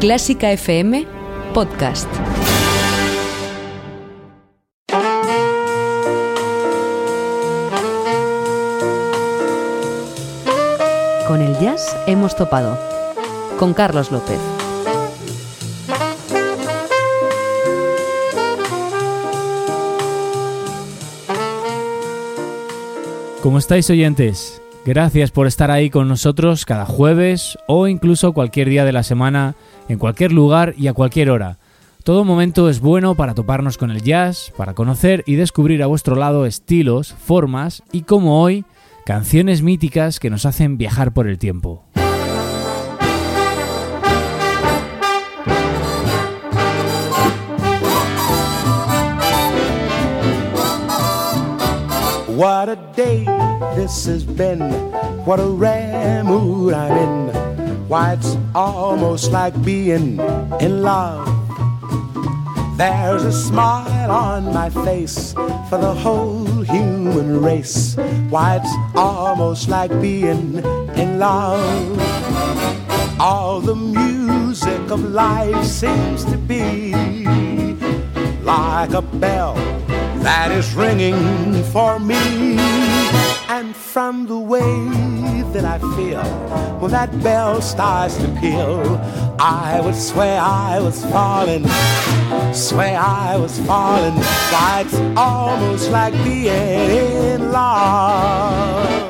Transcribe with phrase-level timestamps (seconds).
[0.00, 1.06] Clásica FM
[1.52, 2.08] Podcast.
[11.28, 12.78] Con el jazz hemos topado.
[13.58, 14.38] Con Carlos López.
[23.42, 24.59] ¿Cómo estáis oyentes?
[24.84, 29.54] Gracias por estar ahí con nosotros cada jueves o incluso cualquier día de la semana,
[29.88, 31.58] en cualquier lugar y a cualquier hora.
[32.02, 36.16] Todo momento es bueno para toparnos con el jazz, para conocer y descubrir a vuestro
[36.16, 38.64] lado estilos, formas y como hoy,
[39.04, 41.84] canciones míticas que nos hacen viajar por el tiempo.
[52.40, 53.26] What a day
[53.76, 54.60] this has been.
[55.26, 57.86] What a rare mood I'm in.
[57.86, 60.18] Why, it's almost like being
[60.58, 61.28] in love.
[62.78, 65.34] There's a smile on my face
[65.68, 67.96] for the whole human race.
[68.30, 70.64] Why, it's almost like being
[70.96, 72.00] in love.
[73.20, 76.94] All the music of life seems to be
[78.42, 79.69] like a bell
[80.22, 82.56] that is ringing for me.
[83.48, 84.60] And from the way
[85.52, 86.22] that I feel
[86.80, 88.98] when that bell starts to peal,
[89.38, 91.66] I would swear I was falling,
[92.54, 94.14] swear I was falling.
[94.52, 99.09] Why, it's almost like being in love.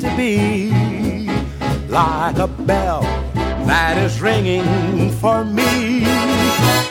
[0.00, 0.70] To be
[1.88, 3.02] like a bell
[3.66, 6.04] that is ringing for me.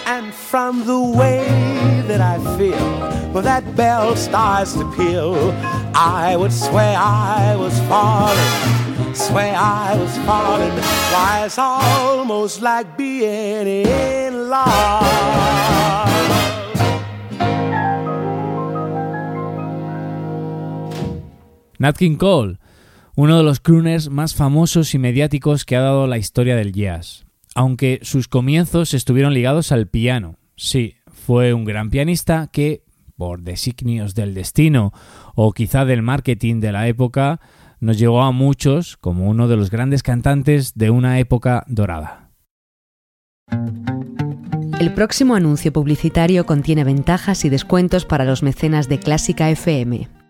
[0.05, 1.45] And from the way
[2.07, 3.05] that I feel
[3.35, 5.51] when that bell starts to peal,
[5.93, 10.71] I would swear I was falling, swear I was falling.
[11.11, 15.45] Why, it's almost like being in love.
[21.77, 22.55] Nat King Cole,
[23.15, 27.25] uno de los crooners más famosos y mediáticos que ha dado la historia del jazz.
[27.55, 30.37] Aunque sus comienzos estuvieron ligados al piano.
[30.57, 32.83] Sí, fue un gran pianista que,
[33.15, 34.91] por designios del destino
[35.35, 37.39] o quizá del marketing de la época,
[37.79, 42.31] nos llegó a muchos como uno de los grandes cantantes de una época dorada.
[44.79, 50.24] El próximo anuncio publicitario contiene ventajas y descuentos para los mecenas de Clásica FM.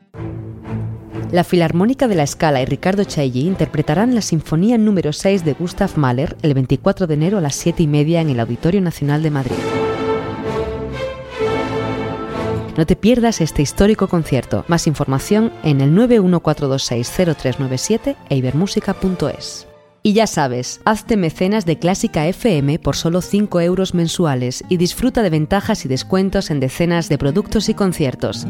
[1.36, 5.98] La Filarmónica de la Escala y Ricardo Chailly interpretarán la Sinfonía número 6 de Gustav
[5.98, 9.32] Mahler el 24 de enero a las 7 y media en el Auditorio Nacional de
[9.32, 9.58] Madrid.
[12.78, 14.64] No te pierdas este histórico concierto.
[14.70, 19.68] Más información en el 914260397 e ibermusica.es.
[20.04, 25.22] Y ya sabes, hazte mecenas de Clásica FM por solo 5 euros mensuales y disfruta
[25.22, 28.48] de ventajas y descuentos en decenas de productos y conciertos.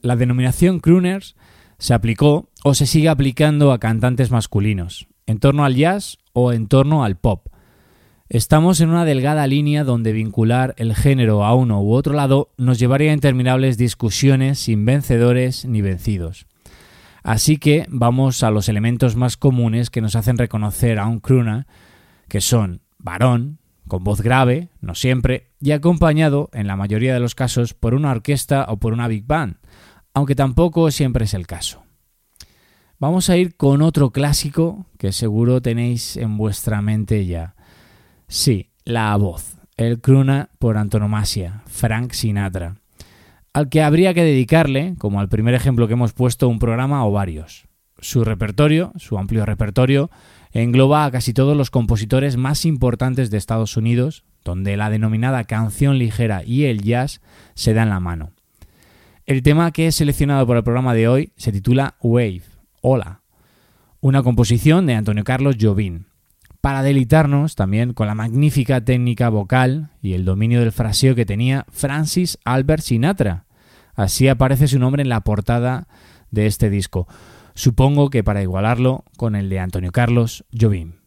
[0.00, 1.36] La denominación crooners
[1.78, 6.68] se aplicó o se sigue aplicando a cantantes masculinos, en torno al jazz o en
[6.68, 7.48] torno al pop.
[8.28, 12.78] Estamos en una delgada línea donde vincular el género a uno u otro lado nos
[12.78, 16.46] llevaría a interminables discusiones sin vencedores ni vencidos.
[17.22, 21.66] Así que vamos a los elementos más comunes que nos hacen reconocer a un crooner,
[22.28, 27.34] que son varón, con voz grave, no siempre, y acompañado, en la mayoría de los
[27.34, 29.56] casos, por una orquesta o por una big band,
[30.18, 31.84] aunque tampoco siempre es el caso.
[32.98, 37.54] Vamos a ir con otro clásico que seguro tenéis en vuestra mente ya.
[38.26, 42.74] Sí, la voz, el crooner por antonomasia, Frank Sinatra,
[43.52, 47.12] al que habría que dedicarle, como al primer ejemplo que hemos puesto, un programa o
[47.12, 47.68] varios.
[48.00, 50.10] Su repertorio, su amplio repertorio,
[50.50, 55.96] engloba a casi todos los compositores más importantes de Estados Unidos, donde la denominada canción
[55.96, 57.20] ligera y el jazz
[57.54, 58.32] se dan la mano.
[59.28, 62.44] El tema que he seleccionado para el programa de hoy se titula Wave,
[62.80, 63.20] Hola,
[64.00, 66.04] una composición de Antonio Carlos Jobim,
[66.62, 71.66] para deleitarnos también con la magnífica técnica vocal y el dominio del fraseo que tenía
[71.70, 73.44] Francis Albert Sinatra.
[73.94, 75.88] Así aparece su nombre en la portada
[76.30, 77.06] de este disco.
[77.52, 80.97] Supongo que para igualarlo con el de Antonio Carlos Jobim.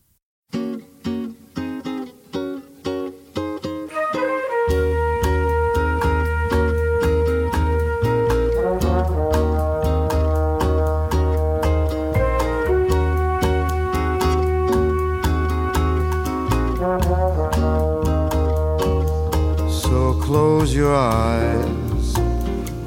[20.32, 22.14] Close your eyes,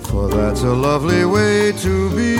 [0.09, 2.37] for that's a lovely way to be.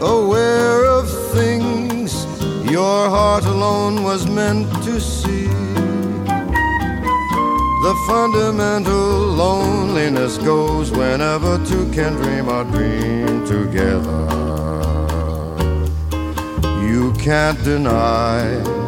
[0.00, 2.24] Aware of things
[2.70, 5.48] your heart alone was meant to see.
[7.86, 9.10] The fundamental
[9.44, 14.22] loneliness goes whenever two can dream a dream together.
[16.88, 18.81] You can't deny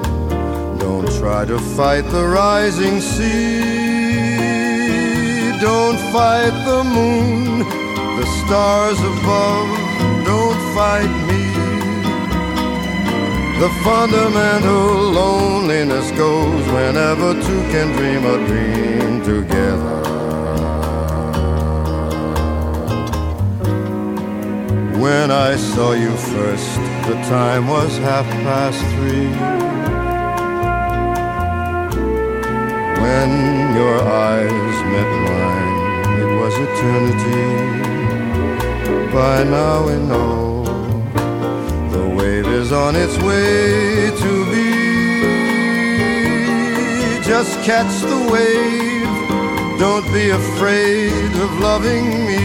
[1.24, 3.62] try to fight the rising sea.
[5.58, 7.60] Don't fight the moon,
[8.18, 9.68] the stars above.
[10.30, 11.44] Don't fight me.
[13.62, 14.84] The fundamental
[15.20, 19.96] loneliness goes whenever two can dream a dream together.
[25.00, 26.76] When I saw you first,
[27.08, 29.73] the time was half past three.
[33.04, 33.30] When
[33.76, 35.78] your eyes met mine,
[36.22, 37.44] it was eternity.
[39.12, 40.64] By now we know
[41.94, 44.70] the wave is on its way to be.
[47.30, 49.12] Just catch the wave,
[49.78, 52.44] don't be afraid of loving me.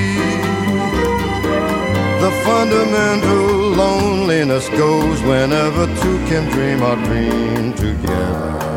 [2.26, 3.48] The fundamental
[3.84, 8.69] loneliness goes whenever two can dream our dream together.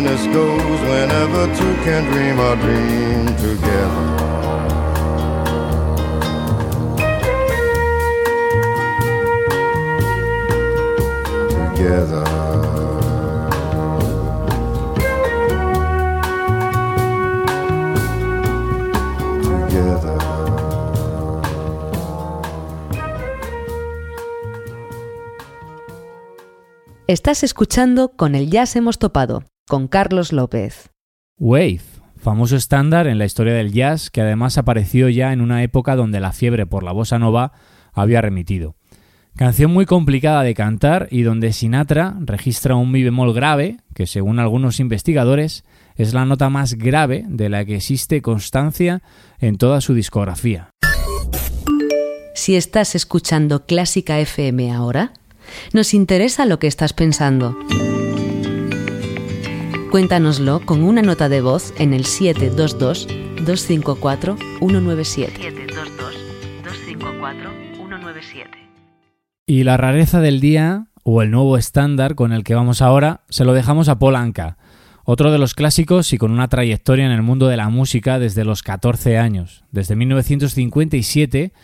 [0.00, 4.28] Loneliness goes whenever two can dream a dream together.
[11.48, 12.24] Together.
[19.42, 20.18] Together.
[27.06, 30.90] Estás escuchando Con el Jazz hemos topado, con Carlos López.
[31.38, 31.80] Wave,
[32.16, 36.18] famoso estándar en la historia del jazz que además apareció ya en una época donde
[36.18, 37.52] la fiebre por la bossa nova
[37.92, 38.74] había remitido.
[39.36, 44.40] Canción muy complicada de cantar y donde Sinatra registra un mi bemol grave, que según
[44.40, 49.00] algunos investigadores es la nota más grave de la que existe constancia
[49.38, 50.70] en toda su discografía.
[52.34, 55.12] Si estás escuchando Clásica FM ahora,
[55.72, 57.56] nos interesa lo que estás pensando.
[59.90, 64.36] Cuéntanoslo con una nota de voz en el 722-254-197.
[66.60, 68.48] 722-254-197.
[69.46, 73.46] Y la rareza del día, o el nuevo estándar con el que vamos ahora, se
[73.46, 74.58] lo dejamos a Paul Anka,
[75.04, 78.44] otro de los clásicos y con una trayectoria en el mundo de la música desde
[78.44, 79.64] los 14 años.
[79.70, 81.54] Desde 1957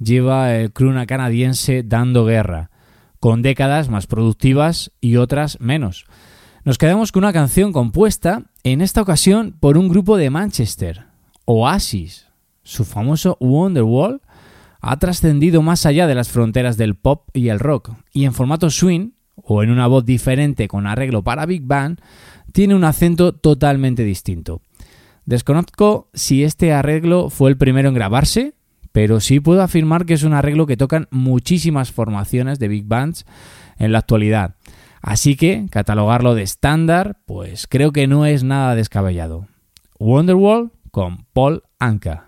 [0.00, 2.72] lleva el cruna canadiense dando guerra
[3.20, 6.06] con décadas más productivas y otras menos.
[6.68, 11.06] Nos quedamos con una canción compuesta, en esta ocasión, por un grupo de Manchester,
[11.46, 12.26] Oasis.
[12.62, 14.20] Su famoso Wonderwall
[14.82, 18.68] ha trascendido más allá de las fronteras del pop y el rock, y en formato
[18.68, 22.02] swing, o en una voz diferente con arreglo para Big Band,
[22.52, 24.60] tiene un acento totalmente distinto.
[25.24, 28.52] Desconozco si este arreglo fue el primero en grabarse,
[28.92, 33.24] pero sí puedo afirmar que es un arreglo que tocan muchísimas formaciones de big bands
[33.78, 34.57] en la actualidad.
[35.08, 39.46] Así que catalogarlo de estándar, pues creo que no es nada descabellado.
[39.98, 42.27] Wonderwall con Paul Anka.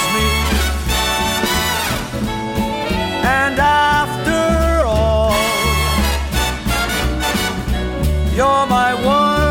[3.43, 5.33] And after all,
[8.35, 9.50] you're my wonder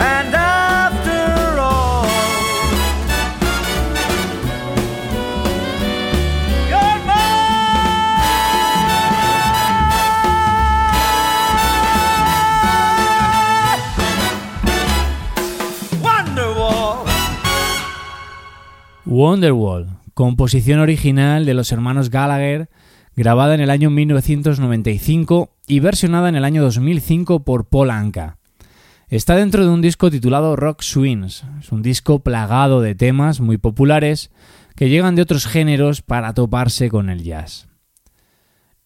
[0.00, 2.06] And after all.
[16.00, 17.04] Wonderwall.
[19.04, 22.68] Wonderwall, composición original de los hermanos Gallagher,
[23.20, 28.38] grabada en el año 1995 y versionada en el año 2005 por Paul Anka.
[29.08, 31.44] Está dentro de un disco titulado Rock Swings.
[31.60, 34.30] Es un disco plagado de temas muy populares
[34.74, 37.68] que llegan de otros géneros para toparse con el jazz.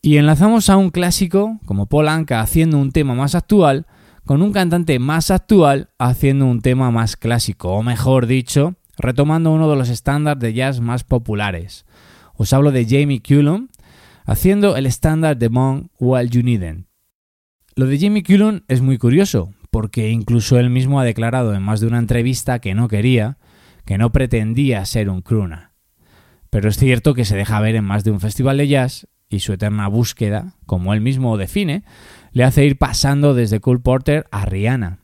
[0.03, 3.87] Y enlazamos a un clásico, como Paul Anka haciendo un tema más actual,
[4.25, 9.71] con un cantante más actual haciendo un tema más clásico, o mejor dicho, retomando uno
[9.71, 11.87] de los estándares de jazz más populares.
[12.37, 13.69] Os hablo de Jamie Cullum
[14.25, 16.87] haciendo el estándar de Monk While You Needn't.
[17.77, 21.81] Lo de Jamie Cullum es muy curioso, porque incluso él mismo ha declarado en más
[21.81, 23.39] de una entrevista que no quería,
[23.85, 25.71] que no pretendía ser un crooner.
[26.51, 29.41] Pero es cierto que se deja ver en más de un festival de jazz y
[29.41, 31.83] su eterna búsqueda, como él mismo define,
[32.33, 34.99] le hace ir pasando desde Cole Porter a Rihanna.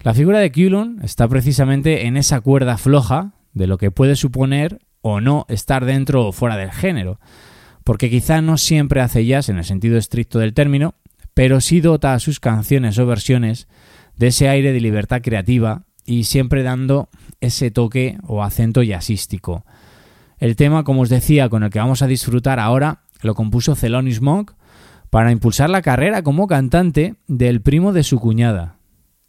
[0.00, 4.80] La figura de Cullum está precisamente en esa cuerda floja de lo que puede suponer
[5.00, 7.18] o no estar dentro o fuera del género,
[7.88, 10.96] porque quizá no siempre hace jazz en el sentido estricto del término,
[11.32, 13.66] pero sí dota a sus canciones o versiones
[14.14, 17.08] de ese aire de libertad creativa y siempre dando
[17.40, 19.64] ese toque o acento jazzístico.
[20.36, 24.20] El tema, como os decía, con el que vamos a disfrutar ahora, lo compuso Thelonious
[24.20, 24.52] Monk
[25.08, 28.76] para impulsar la carrera como cantante del primo de su cuñada.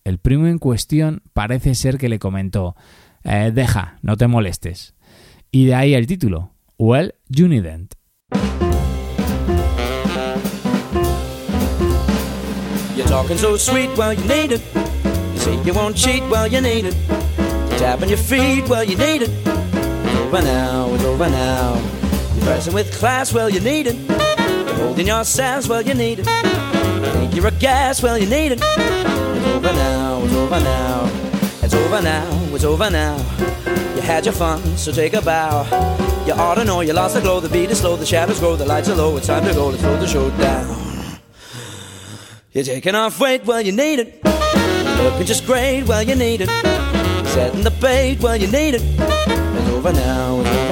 [0.04, 2.76] El primo en cuestión parece ser que le comentó,
[3.24, 4.96] eh, deja, no te molestes.
[5.50, 7.48] Y de ahí el título, Well, You
[13.00, 14.62] You're talking so sweet, while you need it.
[14.76, 16.98] You say you won't cheat, while you need it.
[17.08, 19.30] You're tapping your feet, while you need it.
[19.30, 21.76] It's over now, it's over now.
[22.36, 23.96] You're dressing with class, while you need it.
[23.96, 26.28] You're holding your sass, well, you need it.
[26.28, 28.60] You think you're a gas, while you need it.
[28.62, 31.10] It's over now, it's over now.
[31.64, 33.16] It's over now, it's over now.
[33.96, 35.64] You had your fun, so take a bow.
[36.28, 38.58] You ought to know you lost the glow, the beat is slow, the shadows grow,
[38.58, 39.16] the lights are low.
[39.16, 40.89] It's time to go, let's throw the show down.
[42.60, 44.22] You're taking off weight, well, you need it.
[45.02, 46.50] Looking just great, well, you need it.
[47.30, 48.82] Setting the bait, well, you need it.
[48.84, 50.69] It's over now.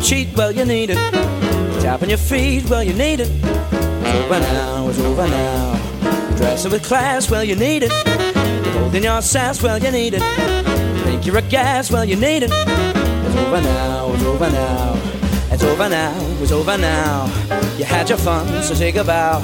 [0.00, 0.96] Won't cheat, well, you need it.
[1.82, 3.28] Tapping your feet, well, you need it.
[3.30, 6.36] It's over now, it's over now.
[6.38, 7.92] Dressing with class, well, you need it.
[8.78, 10.22] Holding your sass, well, you need it.
[11.04, 12.50] Think you're a gas, well, you need it.
[12.50, 14.94] It's over now, it's over now.
[15.52, 17.26] It's over now, it's over now.
[17.76, 19.40] You had your fun, so take a bow.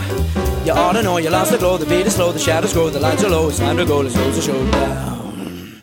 [0.64, 2.88] You ought to know you lost the glow, the beat is slow, the shadows grow,
[2.88, 5.82] the lights are low, it's time to go, let's close the show down.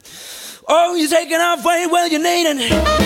[0.67, 3.02] Oh, you're taking off weight, well, you need it.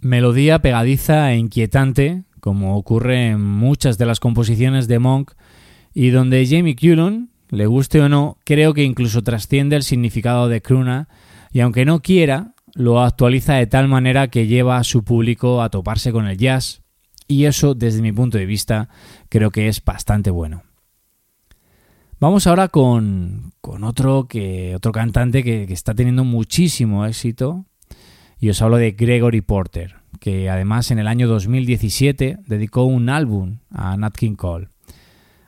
[0.00, 5.32] Melodía pegadiza e inquietante, como ocurre en muchas de las composiciones de Monk,
[5.94, 10.60] y donde Jamie Cullum, le guste o no, creo que incluso trasciende el significado de
[10.60, 11.08] cruna,
[11.52, 15.70] y aunque no quiera, lo actualiza de tal manera que lleva a su público a
[15.70, 16.82] toparse con el jazz,
[17.26, 18.88] y eso, desde mi punto de vista,
[19.28, 20.62] creo que es bastante bueno.
[22.20, 27.64] Vamos ahora con, con otro, que, otro cantante que, está teniendo muchísimo éxito,
[28.38, 33.58] y os hablo de Gregory Porter, que además en el año 2017 dedicó un álbum
[33.70, 34.68] a Nat King Cole.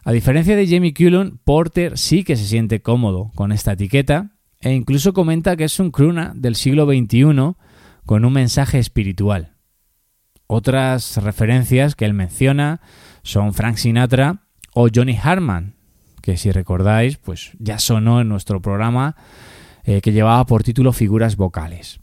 [0.05, 4.73] A diferencia de Jamie Cullum, Porter sí que se siente cómodo con esta etiqueta e
[4.73, 7.55] incluso comenta que es un crooner del siglo XXI
[8.05, 9.55] con un mensaje espiritual.
[10.47, 12.81] Otras referencias que él menciona
[13.23, 14.43] son Frank Sinatra
[14.73, 15.75] o Johnny Hartman,
[16.23, 19.17] que si recordáis, pues ya sonó en nuestro programa
[19.85, 22.01] eh, que llevaba por título Figuras vocales.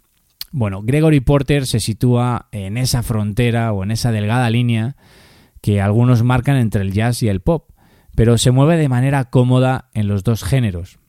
[0.52, 4.96] Bueno, Gregory Porter se sitúa en esa frontera o en esa delgada línea
[5.62, 7.72] que algunos marcan entre el jazz y el pop,
[8.16, 11.00] pero se mueve de manera cómoda en los dos géneros.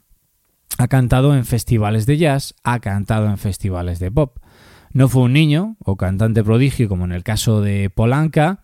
[0.78, 4.38] Ha cantado en festivales de jazz, ha cantado en festivales de pop.
[4.92, 8.60] No fue un niño o cantante prodigio como en el caso de Polanca,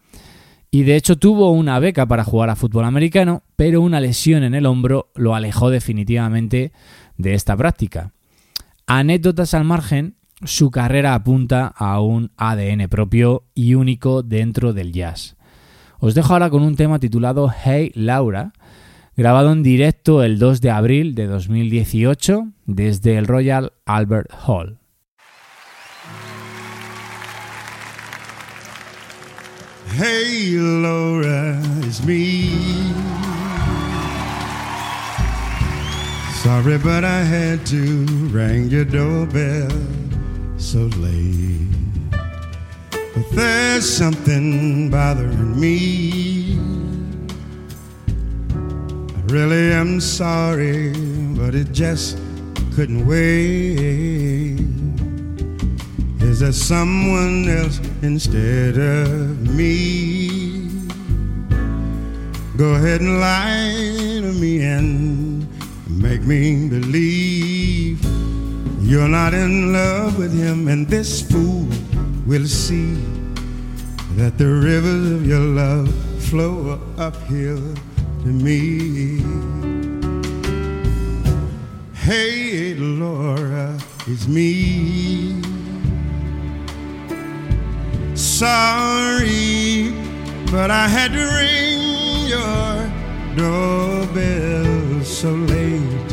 [0.71, 4.55] y de hecho tuvo una beca para jugar a fútbol americano, pero una lesión en
[4.55, 6.73] el hombro lo alejó definitivamente
[7.17, 8.13] de esta práctica.
[8.87, 15.37] Anécdotas al margen, su carrera apunta a un ADN propio y único dentro del jazz.
[15.99, 18.53] Os dejo ahora con un tema titulado Hey Laura,
[19.17, 24.79] grabado en directo el 2 de abril de 2018 desde el Royal Albert Hall.
[29.93, 32.51] Hey Laura, it's me.
[36.43, 39.69] Sorry, but I had to ring your doorbell
[40.57, 41.71] so late.
[43.15, 46.80] but there's something bothering me.
[49.31, 50.93] Really am sorry,
[51.39, 52.19] but it just
[52.75, 54.59] couldn't wait.
[56.21, 60.69] Is there someone else instead of me?
[62.57, 65.47] Go ahead and lie to me and
[65.89, 68.05] make me believe
[68.81, 71.69] you're not in love with him, and this fool
[72.27, 72.97] will see
[74.17, 75.89] that the rivers of your love
[76.19, 77.63] flow uphill
[78.23, 79.23] to me.
[81.95, 85.41] Hey, Laura, it's me.
[88.15, 89.93] Sorry,
[90.53, 92.91] but I had to ring your
[93.37, 96.13] doorbell so late.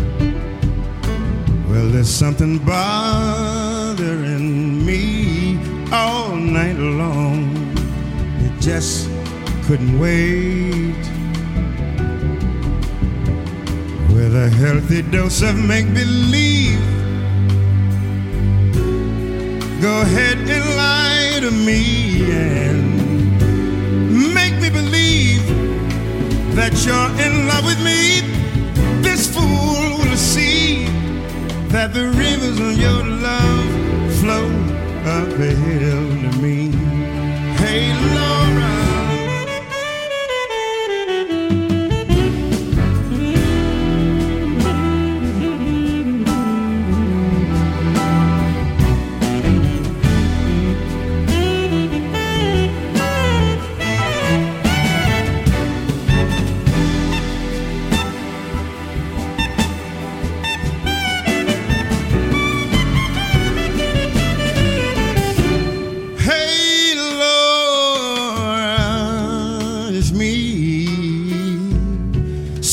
[1.68, 4.06] Well, there's something bothering
[4.86, 5.60] me
[5.92, 7.52] all night long.
[8.46, 9.10] It just
[9.66, 10.87] couldn't wait.
[14.38, 16.80] A healthy dose of make believe,
[19.82, 22.84] go ahead and lie to me and
[24.34, 25.44] make me believe
[26.56, 28.22] that you're in love with me.
[29.02, 30.86] This fool will see
[31.70, 33.68] that the rivers of your love
[34.20, 34.48] flow
[35.18, 36.70] uphill to me.
[37.58, 38.47] Hey, Laura.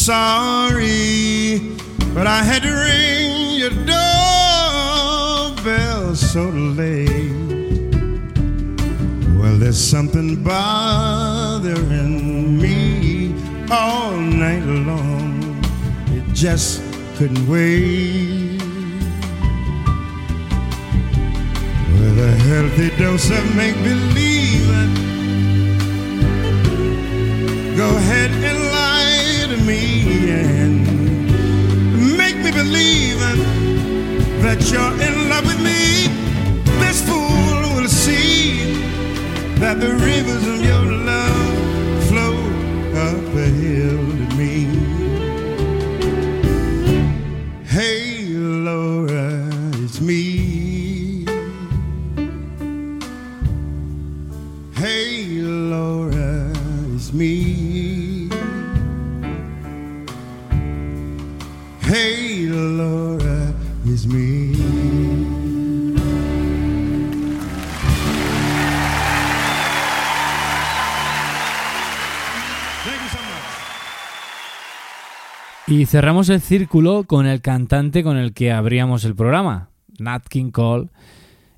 [0.05, 1.61] Sorry,
[2.13, 5.65] but I had to ring your doorbell
[6.15, 7.33] so late.
[9.39, 11.81] Well, there's something bothering
[12.61, 13.35] me
[13.71, 15.65] all night long.
[16.09, 16.83] It just
[17.17, 18.61] couldn't wait.
[21.95, 24.69] With a healthy dose of make believe.
[27.79, 28.64] Go ahead and
[29.67, 30.85] me and
[32.17, 33.19] make me believe
[34.43, 36.09] that you're in love with me.
[36.81, 38.75] This fool will see
[39.61, 41.04] that the rivers of your
[75.85, 79.69] Y cerramos el círculo con el cantante con el que abríamos el programa,
[79.99, 80.89] Nat King Cole.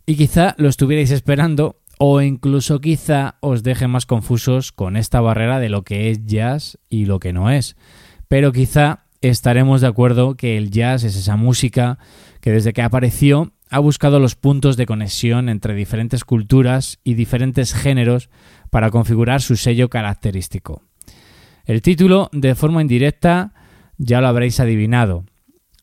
[0.05, 5.61] Y quizá lo estuvierais esperando, o incluso quizá os deje más confusos con esta barrera
[5.61, 7.77] de lo que es jazz y lo que no es.
[8.27, 12.01] Pero quizá estaremos de acuerdo que el jazz es esa música
[12.41, 17.75] que desde que apareció ha buscado los puntos de conexión entre diferentes culturas y diferentes
[17.75, 18.29] géneros
[18.71, 20.83] para configurar su sello característico.
[21.65, 23.53] El título, de forma indirecta,
[23.99, 25.25] ya lo habréis adivinado.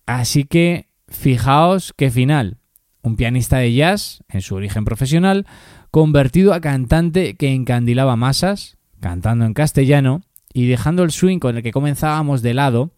[0.06, 2.58] Así que fijaos qué final.
[3.02, 5.46] Un pianista de jazz, en su origen profesional,
[5.92, 10.22] convertido a cantante que encandilaba masas, cantando en castellano
[10.54, 12.92] y dejando el swing con el que comenzábamos de lado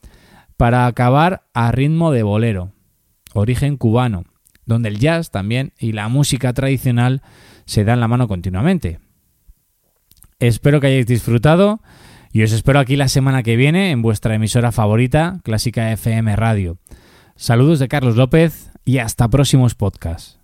[0.58, 2.72] para acabar a ritmo de bolero,
[3.34, 4.24] origen cubano,
[4.66, 7.22] donde el jazz también y la música tradicional
[7.66, 9.00] se dan la mano continuamente.
[10.40, 11.82] Espero que hayáis disfrutado
[12.36, 16.78] y os espero aquí la semana que viene en vuestra emisora favorita, Clásica FM Radio.
[17.38, 20.38] Saludos de Carlos López y hasta próximos podcasts.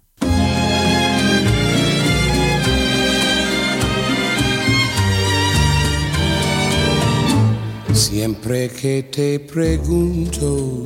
[7.91, 10.85] Siempre que te pregunto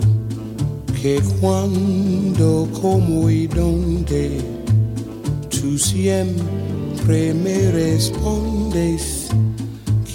[0.99, 4.41] que cuándo, cómo y dónde,
[5.51, 9.29] tú siempre me respondes,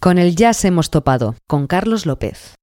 [0.00, 2.54] Con el jazz hemos topado, con Carlos López.